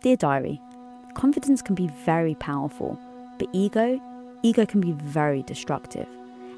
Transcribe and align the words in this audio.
Dear 0.00 0.14
Diary, 0.14 0.60
confidence 1.14 1.60
can 1.60 1.74
be 1.74 1.88
very 1.88 2.36
powerful, 2.36 2.96
but 3.36 3.48
ego, 3.52 4.00
ego 4.44 4.64
can 4.64 4.80
be 4.80 4.92
very 4.92 5.42
destructive. 5.42 6.06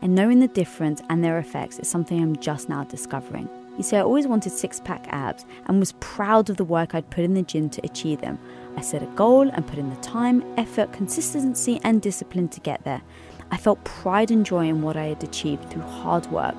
And 0.00 0.14
knowing 0.14 0.40
the 0.40 0.48
difference 0.48 1.02
and 1.10 1.22
their 1.22 1.36
effects 1.36 1.78
is 1.78 1.86
something 1.86 2.18
I'm 2.18 2.36
just 2.36 2.70
now 2.70 2.84
discovering. 2.84 3.46
You 3.76 3.82
see, 3.82 3.98
I 3.98 4.00
always 4.00 4.26
wanted 4.26 4.52
six 4.52 4.80
pack 4.80 5.06
abs 5.10 5.44
and 5.66 5.78
was 5.78 5.92
proud 6.00 6.48
of 6.48 6.56
the 6.56 6.64
work 6.64 6.94
I'd 6.94 7.10
put 7.10 7.24
in 7.24 7.34
the 7.34 7.42
gym 7.42 7.68
to 7.68 7.84
achieve 7.84 8.22
them. 8.22 8.38
I 8.74 8.80
set 8.80 9.02
a 9.02 9.06
goal 9.16 9.50
and 9.50 9.66
put 9.66 9.78
in 9.78 9.90
the 9.90 9.96
time, 9.96 10.42
effort, 10.56 10.94
consistency, 10.94 11.78
and 11.84 12.00
discipline 12.00 12.48
to 12.48 12.60
get 12.60 12.84
there. 12.84 13.02
I 13.50 13.58
felt 13.58 13.84
pride 13.84 14.30
and 14.30 14.46
joy 14.46 14.66
in 14.66 14.80
what 14.80 14.96
I 14.96 15.08
had 15.08 15.22
achieved 15.22 15.68
through 15.68 15.82
hard 15.82 16.26
work. 16.28 16.56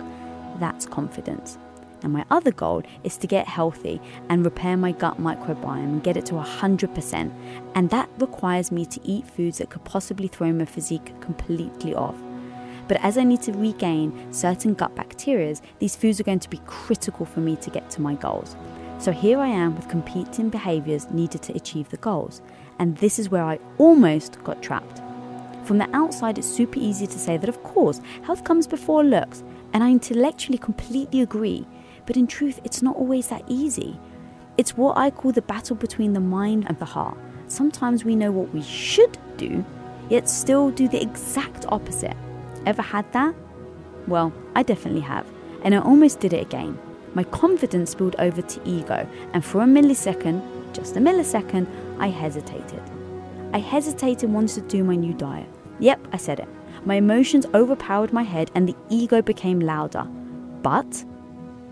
That's 0.59 0.85
confidence. 0.85 1.57
And 2.03 2.13
my 2.13 2.25
other 2.29 2.51
goal 2.51 2.83
is 3.03 3.17
to 3.17 3.27
get 3.27 3.47
healthy 3.47 3.99
and 4.29 4.45
repair 4.45 4.77
my 4.77 4.91
gut 4.91 5.19
microbiome 5.19 5.83
and 5.83 6.03
get 6.03 6.17
it 6.17 6.25
to 6.27 6.35
100%. 6.35 7.31
And 7.75 7.89
that 7.89 8.09
requires 8.19 8.71
me 8.71 8.85
to 8.85 8.99
eat 9.03 9.25
foods 9.25 9.57
that 9.57 9.69
could 9.69 9.83
possibly 9.83 10.27
throw 10.27 10.51
my 10.53 10.65
physique 10.65 11.13
completely 11.21 11.95
off. 11.95 12.15
But 12.87 13.03
as 13.03 13.17
I 13.17 13.23
need 13.23 13.41
to 13.43 13.51
regain 13.51 14.31
certain 14.31 14.73
gut 14.73 14.95
bacteria, 14.95 15.55
these 15.79 15.95
foods 15.95 16.19
are 16.19 16.23
going 16.23 16.39
to 16.39 16.49
be 16.49 16.61
critical 16.65 17.25
for 17.25 17.41
me 17.41 17.55
to 17.57 17.69
get 17.69 17.89
to 17.91 18.01
my 18.01 18.15
goals. 18.15 18.55
So 18.99 19.11
here 19.11 19.39
I 19.39 19.47
am 19.47 19.75
with 19.75 19.89
competing 19.89 20.49
behaviors 20.49 21.11
needed 21.11 21.41
to 21.43 21.55
achieve 21.55 21.89
the 21.89 21.97
goals. 21.97 22.41
And 22.79 22.97
this 22.97 23.19
is 23.19 23.29
where 23.29 23.43
I 23.43 23.59
almost 23.77 24.41
got 24.43 24.63
trapped. 24.63 25.01
From 25.65 25.77
the 25.77 25.89
outside, 25.93 26.37
it's 26.37 26.47
super 26.47 26.79
easy 26.79 27.05
to 27.05 27.19
say 27.19 27.37
that, 27.37 27.49
of 27.49 27.61
course, 27.61 28.01
health 28.23 28.43
comes 28.43 28.65
before 28.65 29.03
looks. 29.03 29.43
And 29.73 29.83
I 29.83 29.91
intellectually 29.91 30.57
completely 30.57 31.21
agree. 31.21 31.67
But 32.07 32.17
in 32.17 32.25
truth, 32.25 32.59
it's 32.63 32.81
not 32.81 32.95
always 32.95 33.27
that 33.27 33.43
easy. 33.47 33.99
It's 34.57 34.75
what 34.75 34.97
I 34.97 35.11
call 35.11 35.33
the 35.33 35.43
battle 35.43 35.75
between 35.75 36.13
the 36.13 36.19
mind 36.19 36.65
and 36.67 36.79
the 36.79 36.85
heart. 36.85 37.17
Sometimes 37.47 38.03
we 38.03 38.15
know 38.15 38.31
what 38.31 38.51
we 38.53 38.63
should 38.63 39.17
do, 39.37 39.63
yet 40.09 40.27
still 40.27 40.71
do 40.71 40.87
the 40.87 41.01
exact 41.01 41.65
opposite. 41.69 42.15
Ever 42.65 42.81
had 42.81 43.11
that? 43.13 43.35
Well, 44.07 44.33
I 44.55 44.63
definitely 44.63 45.01
have, 45.01 45.27
and 45.63 45.75
I 45.75 45.79
almost 45.79 46.19
did 46.19 46.33
it 46.33 46.41
again. 46.41 46.79
My 47.13 47.23
confidence 47.25 47.91
spilled 47.91 48.15
over 48.19 48.41
to 48.41 48.67
ego, 48.67 49.07
and 49.33 49.43
for 49.43 49.61
a 49.61 49.65
millisecond, 49.65 50.41
just 50.73 50.95
a 50.95 50.99
millisecond, 50.99 51.67
I 51.99 52.07
hesitated. 52.07 52.81
I 53.53 53.59
hesitated 53.59 54.31
once 54.31 54.55
to 54.55 54.61
do 54.61 54.83
my 54.83 54.95
new 54.95 55.13
diet. 55.13 55.49
Yep, 55.79 56.07
I 56.13 56.17
said 56.17 56.39
it. 56.39 56.47
My 56.85 56.95
emotions 56.95 57.45
overpowered 57.53 58.13
my 58.13 58.23
head, 58.23 58.49
and 58.55 58.67
the 58.67 58.75
ego 58.89 59.21
became 59.21 59.59
louder. 59.59 60.03
But 60.61 61.03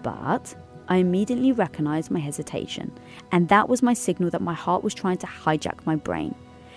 but 0.06 0.54
I 0.88 0.98
immediately 0.98 1.52
recognized 1.52 2.12
my 2.12 2.20
hesitation, 2.20 2.92
and 3.32 3.50
that 3.50 3.68
was 3.68 3.82
my 3.82 3.96
signal 3.96 4.30
that 4.30 4.42
my 4.42 4.54
heart 4.54 4.84
was 4.84 4.94
trying 4.94 5.18
to 5.18 5.26
hijack 5.26 5.84
my 5.84 5.96
brain. 5.96 6.36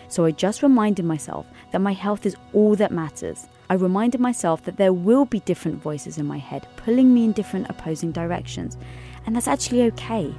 So 0.09 0.25
I 0.25 0.31
just 0.31 0.62
reminded 0.62 1.05
myself 1.05 1.45
that 1.73 1.83
my 1.83 1.93
health 1.93 2.25
is 2.25 2.34
all 2.55 2.75
that 2.77 2.91
matters. 2.91 3.47
I 3.69 3.75
reminded 3.75 4.19
myself 4.19 4.65
that 4.65 4.79
there 4.79 4.95
will 4.95 5.27
be 5.27 5.41
different 5.41 5.83
voices 5.83 6.17
in 6.17 6.25
my 6.25 6.39
head 6.39 6.67
pulling 6.79 7.12
me 7.12 7.27
in 7.27 7.33
different 7.33 7.69
opposing 7.69 8.12
directions, 8.12 8.79
and 9.27 9.37
that's 9.37 9.47
actually 9.47 9.83
okay. 9.83 10.34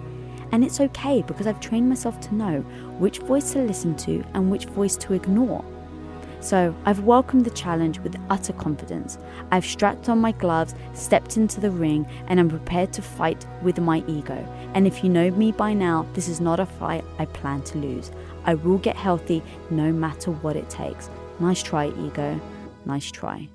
And 0.52 0.66
it's 0.66 0.82
okay 0.82 1.22
because 1.22 1.46
I've 1.46 1.60
trained 1.60 1.88
myself 1.88 2.20
to 2.22 2.34
know 2.34 2.62
which 2.98 3.20
voice 3.20 3.54
to 3.54 3.60
listen 3.60 3.96
to 3.98 4.24
and 4.34 4.50
which 4.50 4.66
voice 4.66 4.96
to 4.98 5.14
ignore. 5.14 5.64
So 6.42 6.74
I've 6.86 7.02
welcomed 7.02 7.46
the 7.46 7.50
challenge 7.52 8.00
with 8.00 8.16
utter 8.30 8.54
confidence. 8.54 9.18
I've 9.52 9.66
strapped 9.66 10.08
on 10.10 10.20
my 10.20 10.32
gloves, 10.32 10.74
stepped 10.94 11.38
into 11.38 11.60
the 11.60 11.72
ring, 11.72 12.08
and 12.28 12.40
I'm 12.40 12.50
prepared 12.50 12.94
to 12.94 13.02
fight 13.02 13.46
with 13.62 13.80
my 13.80 14.04
ego. 14.08 14.38
And 14.74 14.88
if 14.88 15.04
you 15.04 15.10
know 15.10 15.32
me 15.32 15.52
by 15.52 15.74
now, 15.74 16.08
this 16.14 16.30
is 16.30 16.40
not 16.40 16.60
a 16.60 16.66
fight 16.66 17.04
I 17.18 17.26
plan 17.26 17.62
to 17.64 17.78
lose. 17.78 18.12
I 18.46 18.56
will 18.56 18.78
get 18.78 18.96
healthy 18.96 19.44
no 19.70 19.92
matter 19.92 20.32
what 20.32 20.56
it 20.56 20.70
takes. 20.70 21.10
Nice 21.40 21.62
try, 21.62 21.88
ego. 21.88 22.40
Nice 22.86 23.12
try. 23.12 23.50